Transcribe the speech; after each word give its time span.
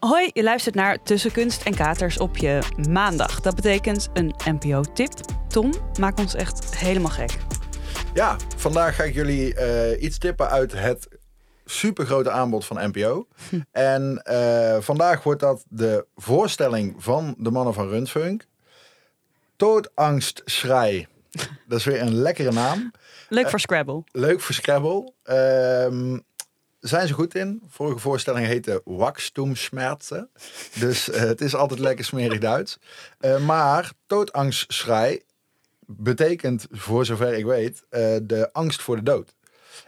Hoi, 0.00 0.30
je 0.32 0.42
luistert 0.42 0.74
naar 0.74 1.02
Tussen 1.02 1.32
Kunst 1.32 1.62
en 1.62 1.74
Katers 1.74 2.18
op 2.18 2.36
je 2.36 2.62
maandag. 2.88 3.40
Dat 3.40 3.54
betekent 3.54 4.08
een 4.12 4.34
NPO-tip. 4.44 5.12
Tom, 5.48 5.72
maak 5.98 6.18
ons 6.18 6.34
echt 6.34 6.76
helemaal 6.76 7.10
gek. 7.10 7.38
Ja, 8.14 8.36
vandaag 8.56 8.96
ga 8.96 9.02
ik 9.02 9.14
jullie 9.14 9.54
eh, 9.54 10.02
iets 10.02 10.18
tippen 10.18 10.48
uit 10.48 10.72
het 10.72 11.08
supergrote 11.64 12.30
aanbod 12.30 12.64
van 12.64 12.88
NPO. 12.88 13.26
En 13.72 14.22
eh, 14.22 14.80
vandaag 14.80 15.22
wordt 15.22 15.40
dat 15.40 15.64
de 15.68 16.06
voorstelling 16.16 16.94
van 16.98 17.34
de 17.38 17.50
mannen 17.50 17.74
van 17.74 17.88
Rundfunk. 17.88 18.46
Doodangst 19.56 20.42
Schrei. 20.44 21.06
Dat 21.68 21.78
is 21.78 21.84
weer 21.84 22.00
een 22.00 22.14
lekkere 22.14 22.52
naam. 22.52 22.92
Leuk 23.28 23.50
voor 23.50 23.60
Scrabble. 23.60 24.02
Leuk 24.12 24.40
voor 24.40 24.54
Scrabble. 24.54 25.12
Ehm, 25.22 26.18
zijn 26.80 27.06
ze 27.06 27.14
goed 27.14 27.34
in. 27.34 27.62
Vorige 27.68 27.98
voorstelling 27.98 28.46
heette 28.46 28.82
Wachstumschmerzen. 28.84 30.30
Dus 30.78 31.10
eh, 31.10 31.20
het 31.20 31.40
is 31.40 31.54
altijd 31.54 31.80
lekker 31.80 32.04
smerig 32.04 32.38
Duits. 32.38 32.78
Uh, 33.20 33.46
maar 33.46 33.92
Doodangstschrei 34.06 35.22
betekent, 35.86 36.66
voor 36.70 37.04
zover 37.04 37.34
ik 37.34 37.44
weet, 37.44 37.82
uh, 37.90 38.16
de 38.22 38.48
angst 38.52 38.82
voor 38.82 38.96
de 38.96 39.02
dood. 39.02 39.34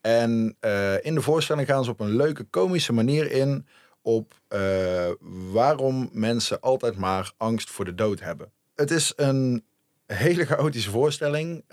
En 0.00 0.56
in 1.02 1.14
de 1.14 1.20
voorstelling 1.20 1.66
gaan 1.66 1.84
ze 1.84 1.90
op 1.90 2.00
een 2.00 2.16
leuke 2.16 2.44
komische 2.44 2.92
manier 2.92 3.30
in 3.30 3.66
op 4.02 4.34
waarom 5.52 6.08
mensen 6.12 6.60
altijd 6.60 6.96
maar 6.96 7.32
angst 7.36 7.70
voor 7.70 7.84
de 7.84 7.94
dood 7.94 8.20
hebben. 8.20 8.52
Het 8.74 8.90
is 8.90 9.12
een 9.16 9.64
hele 10.06 10.46
chaotische 10.46 10.90
voorstelling. 10.90 11.64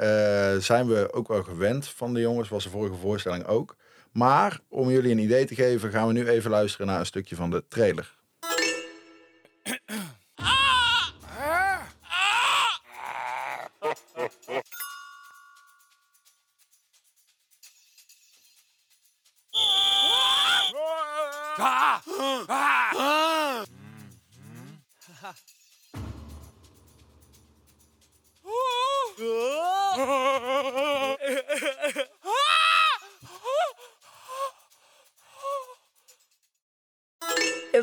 zijn 0.60 0.88
we 0.88 1.14
ook 1.14 1.28
wel 1.28 1.44
gewend 1.44 1.88
van 1.88 2.14
de 2.14 2.20
jongens, 2.20 2.50
was 2.50 2.64
de 2.64 2.70
vorige 2.70 2.96
voorstelling 2.96 3.46
ook. 3.46 3.76
Maar 4.12 4.60
om 4.70 4.90
jullie 4.90 5.12
een 5.12 5.20
idee 5.20 5.46
te 5.46 5.56
geven, 5.56 5.92
gaan 5.92 6.08
we 6.08 6.14
nu 6.14 6.30
even 6.30 6.52
luisteren 6.52 6.88
naar 6.88 7.00
een 7.00 7.06
stukje 7.06 7.36
van 7.36 7.50
de 7.50 7.64
trailer. 7.68 8.20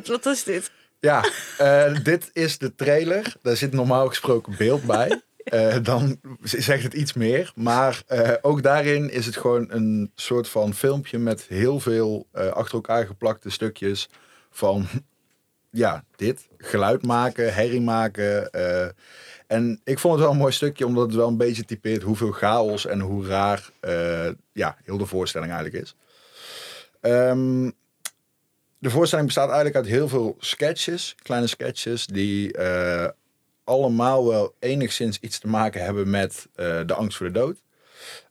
Wat 0.04 0.26
is 0.26 0.44
dit? 0.44 0.70
Ja, 1.00 1.24
uh, 1.60 2.04
dit 2.04 2.30
is 2.32 2.58
de 2.58 2.74
trailer. 2.74 3.34
Daar 3.42 3.56
zit 3.56 3.72
normaal 3.72 4.08
gesproken 4.08 4.54
beeld 4.56 4.84
bij. 4.84 5.22
Uh, 5.52 5.76
dan 5.82 6.20
zegt 6.42 6.82
het 6.82 6.94
iets 6.94 7.12
meer. 7.12 7.52
Maar 7.54 8.02
uh, 8.08 8.30
ook 8.42 8.62
daarin 8.62 9.10
is 9.10 9.26
het 9.26 9.36
gewoon 9.36 9.66
een 9.70 10.12
soort 10.14 10.48
van 10.48 10.74
filmpje 10.74 11.18
met 11.18 11.42
heel 11.42 11.80
veel 11.80 12.26
achter 12.32 12.74
elkaar 12.74 13.06
geplakte 13.06 13.50
stukjes 13.50 14.08
van 14.50 14.86
ja, 15.70 16.04
dit. 16.16 16.48
Geluid 16.58 17.02
maken, 17.06 17.54
herrie 17.54 17.80
maken. 17.80 18.50
en 19.46 19.80
ik 19.84 19.98
vond 19.98 20.14
het 20.14 20.22
wel 20.22 20.32
een 20.32 20.38
mooi 20.38 20.52
stukje, 20.52 20.86
omdat 20.86 21.06
het 21.06 21.14
wel 21.14 21.28
een 21.28 21.36
beetje 21.36 21.64
typeert 21.64 22.02
hoeveel 22.02 22.32
chaos 22.32 22.86
en 22.86 23.00
hoe 23.00 23.26
raar 23.26 23.70
ja, 24.52 24.76
heel 24.84 24.98
de 24.98 25.06
voorstelling 25.06 25.52
eigenlijk 25.52 25.84
is. 25.84 25.96
Um, 27.00 27.72
de 28.78 28.90
voorstelling 28.90 29.26
bestaat 29.26 29.46
eigenlijk 29.46 29.76
uit 29.76 29.86
heel 29.86 30.08
veel 30.08 30.36
sketches, 30.38 31.14
kleine 31.22 31.46
sketches, 31.46 32.06
die 32.06 32.58
uh, 32.58 33.08
allemaal 33.64 34.26
wel 34.26 34.54
enigszins 34.58 35.18
iets 35.20 35.38
te 35.38 35.48
maken 35.48 35.84
hebben 35.84 36.10
met 36.10 36.46
uh, 36.56 36.80
de 36.86 36.94
angst 36.94 37.16
voor 37.16 37.26
de 37.26 37.32
dood. 37.32 37.56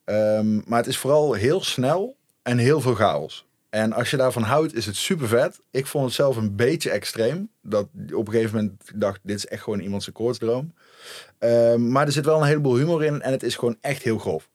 Um, 0.06 0.64
maar 0.66 0.80
het 0.80 0.88
is 0.88 0.98
vooral 0.98 1.34
heel 1.34 1.64
snel 1.64 2.16
en 2.44 2.58
heel 2.58 2.82
veel 2.82 2.96
chaos. 2.96 3.46
En 3.70 3.94
als 3.94 4.10
je 4.10 4.18
daarvan 4.18 4.44
houdt, 4.44 4.74
is 4.74 4.86
het 4.86 4.96
super 4.96 5.28
vet. 5.28 5.60
Ik 5.72 5.88
vond 5.88 6.06
het 6.06 6.14
zelf 6.14 6.36
een 6.36 6.56
beetje 6.56 6.90
extreem. 6.90 7.50
Dat 7.62 7.88
op 8.14 8.28
een 8.28 8.34
gegeven 8.34 8.56
moment 8.56 8.82
dacht, 8.96 9.20
dit 9.24 9.38
is 9.38 9.48
echt 9.48 9.64
gewoon 9.64 9.80
iemand 9.80 10.04
zijn 10.04 10.16
koortsdroom. 10.16 10.74
Um, 11.40 11.92
maar 11.92 12.06
er 12.06 12.12
zit 12.12 12.26
wel 12.26 12.42
een 12.42 12.48
heleboel 12.48 12.78
humor 12.78 13.04
in 13.04 13.22
en 13.22 13.32
het 13.32 13.44
is 13.44 13.56
gewoon 13.56 13.78
echt 13.82 14.04
heel 14.04 14.18
grof. 14.18 14.50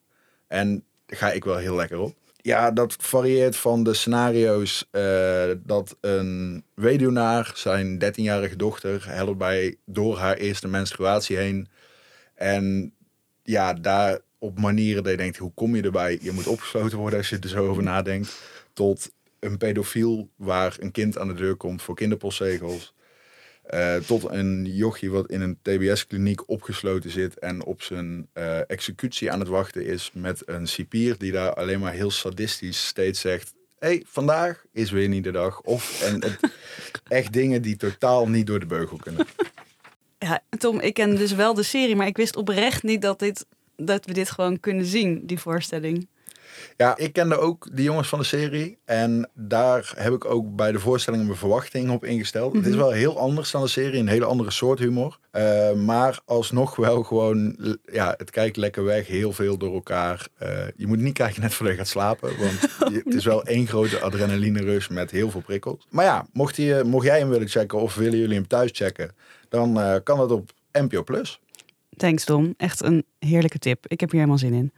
En 0.46 0.84
daar 1.06 1.18
ga 1.18 1.32
ik 1.32 1.44
wel 1.44 1.56
heel 1.56 1.74
lekker 1.74 1.98
op. 1.98 2.14
Ja, 2.42 2.70
dat 2.70 2.96
varieert 2.98 3.56
van 3.56 3.82
de 3.82 3.94
scenario's 3.94 4.88
uh, 4.92 5.50
dat 5.58 5.96
een 6.00 6.64
weduwnaar 6.74 7.52
zijn 7.54 8.04
13-jarige 8.04 8.56
dochter 8.56 9.08
helpt 9.08 9.38
bij 9.38 9.76
door 9.84 10.18
haar 10.18 10.36
eerste 10.36 10.68
menstruatie 10.68 11.36
heen. 11.36 11.68
En 12.34 12.94
ja, 13.42 13.72
daar 13.74 14.18
op 14.38 14.58
manieren 14.58 15.02
dat 15.02 15.12
je 15.12 15.18
denkt, 15.18 15.36
hoe 15.36 15.52
kom 15.54 15.76
je 15.76 15.82
erbij? 15.82 16.18
Je 16.22 16.32
moet 16.32 16.46
opgesloten 16.46 16.98
worden 16.98 17.18
als 17.18 17.28
je 17.28 17.38
er 17.38 17.48
zo 17.48 17.68
over 17.68 17.82
nadenkt. 17.82 18.40
Tot 18.72 19.12
een 19.38 19.58
pedofiel 19.58 20.28
waar 20.36 20.76
een 20.78 20.90
kind 20.90 21.18
aan 21.18 21.28
de 21.28 21.34
deur 21.34 21.56
komt 21.56 21.82
voor 21.82 21.94
kinderpostzegels. 21.94 22.94
Uh, 23.70 23.96
tot 23.96 24.30
een 24.30 24.64
jochie 24.64 25.10
wat 25.10 25.30
in 25.30 25.40
een 25.40 25.58
TBS-kliniek 25.62 26.48
opgesloten 26.48 27.10
zit 27.10 27.38
en 27.38 27.64
op 27.64 27.82
zijn 27.82 28.28
uh, 28.34 28.70
executie 28.70 29.30
aan 29.30 29.38
het 29.38 29.48
wachten 29.48 29.86
is 29.86 30.10
met 30.14 30.42
een 30.48 30.66
cipier 30.66 31.18
die 31.18 31.32
daar 31.32 31.54
alleen 31.54 31.80
maar 31.80 31.92
heel 31.92 32.10
sadistisch 32.10 32.86
steeds 32.86 33.20
zegt: 33.20 33.54
hey, 33.82 34.02
vandaag 34.06 34.64
is 34.72 34.90
weer 34.90 35.08
niet 35.08 35.24
de 35.24 35.30
dag. 35.30 35.60
Of 35.60 36.02
en 36.02 36.14
het, 36.14 36.38
echt 37.08 37.32
dingen 37.32 37.62
die 37.62 37.76
totaal 37.76 38.28
niet 38.28 38.46
door 38.46 38.60
de 38.60 38.66
beugel 38.66 38.96
kunnen. 38.96 39.26
Ja, 40.18 40.42
Tom, 40.58 40.80
ik 40.80 40.94
ken 40.94 41.16
dus 41.16 41.32
wel 41.32 41.54
de 41.54 41.62
serie, 41.62 41.96
maar 41.96 42.06
ik 42.06 42.16
wist 42.16 42.36
oprecht 42.36 42.82
niet 42.82 43.02
dat, 43.02 43.18
dit, 43.18 43.46
dat 43.76 44.04
we 44.04 44.12
dit 44.12 44.30
gewoon 44.30 44.60
kunnen 44.60 44.84
zien, 44.84 45.26
die 45.26 45.38
voorstelling. 45.38 46.08
Ja, 46.76 46.96
ik 46.96 47.12
kende 47.12 47.38
ook 47.38 47.68
de 47.72 47.82
jongens 47.82 48.08
van 48.08 48.18
de 48.18 48.24
serie. 48.24 48.78
En 48.84 49.30
daar 49.34 49.92
heb 49.96 50.12
ik 50.12 50.24
ook 50.24 50.56
bij 50.56 50.72
de 50.72 50.78
voorstelling 50.78 51.24
mijn 51.24 51.38
verwachtingen 51.38 51.94
op 51.94 52.04
ingesteld. 52.04 52.54
Het 52.54 52.66
is 52.66 52.70
mhm. 52.70 52.80
wel 52.80 52.90
heel 52.90 53.18
anders 53.18 53.50
dan 53.50 53.62
de 53.62 53.68
serie, 53.68 54.00
een 54.00 54.08
hele 54.08 54.24
andere 54.24 54.50
soort 54.50 54.78
humor. 54.78 55.18
Uh, 55.32 55.72
maar 55.72 56.20
alsnog 56.24 56.76
wel 56.76 57.02
gewoon, 57.02 57.56
ja, 57.92 58.14
het 58.16 58.30
kijkt 58.30 58.56
lekker 58.56 58.84
weg, 58.84 59.06
heel 59.06 59.32
veel 59.32 59.58
door 59.58 59.74
elkaar. 59.74 60.28
Uh, 60.42 60.48
je 60.76 60.86
moet 60.86 60.98
niet 60.98 61.14
kijken 61.14 61.42
net 61.42 61.54
voordat 61.54 61.74
je 61.74 61.80
gaat 61.80 61.90
slapen, 61.90 62.38
want 62.38 62.60
het 63.04 63.14
is 63.14 63.24
wel 63.24 63.44
één 63.44 63.66
grote 63.66 64.00
adrenaline 64.00 64.60
rush 64.60 64.88
met 64.88 65.10
heel 65.10 65.30
veel 65.30 65.40
prikkels. 65.40 65.86
Maar 65.90 66.04
ja, 66.04 66.26
mocht, 66.32 66.56
je, 66.56 66.82
mocht 66.86 67.06
jij 67.06 67.18
hem 67.18 67.28
willen 67.28 67.48
checken 67.48 67.80
of 67.80 67.94
willen 67.94 68.18
jullie 68.18 68.34
hem 68.34 68.46
thuis 68.46 68.70
checken, 68.72 69.10
dan 69.48 69.78
uh, 69.78 69.94
kan 70.04 70.18
dat 70.18 70.30
op 70.30 70.50
NPO 70.72 71.02
Plus. 71.02 71.40
Thanks 72.02 72.24
Tom, 72.24 72.54
echt 72.56 72.82
een 72.82 73.04
heerlijke 73.18 73.58
tip. 73.58 73.86
Ik 73.86 74.00
heb 74.00 74.10
hier 74.10 74.20
helemaal 74.20 74.40
zin 74.40 74.52
in. 74.52 74.72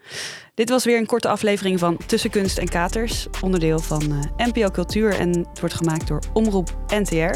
Dit 0.55 0.69
was 0.69 0.85
weer 0.85 0.99
een 0.99 1.07
korte 1.07 1.29
aflevering 1.29 1.79
van 1.79 1.97
Tussen 2.07 2.31
Kunst 2.31 2.59
en 2.59 2.69
Katers, 2.69 3.27
onderdeel 3.41 3.79
van 3.79 4.03
uh, 4.13 4.47
NPO 4.47 4.71
Cultuur 4.71 5.19
en 5.19 5.29
het 5.29 5.61
wordt 5.61 5.75
gemaakt 5.75 6.07
door 6.07 6.23
Omroep 6.33 6.77
NTR. 6.87 7.35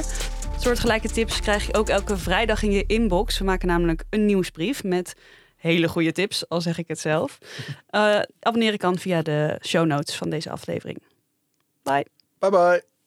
Soortgelijke 0.58 1.08
tips 1.08 1.40
krijg 1.40 1.66
je 1.66 1.74
ook 1.74 1.88
elke 1.88 2.16
vrijdag 2.16 2.62
in 2.62 2.70
je 2.70 2.84
inbox. 2.86 3.38
We 3.38 3.44
maken 3.44 3.68
namelijk 3.68 4.04
een 4.10 4.26
nieuwsbrief 4.26 4.84
met 4.84 5.14
hele 5.56 5.88
goede 5.88 6.12
tips, 6.12 6.48
al 6.48 6.60
zeg 6.60 6.78
ik 6.78 6.88
het 6.88 6.98
zelf. 6.98 7.38
Uh, 7.90 8.20
abonneren 8.40 8.78
kan 8.78 8.98
via 8.98 9.22
de 9.22 9.58
show 9.62 9.86
notes 9.86 10.16
van 10.16 10.30
deze 10.30 10.50
aflevering. 10.50 11.02
Bye. 11.82 12.06
Bye 12.38 12.50
bye. 12.50 12.97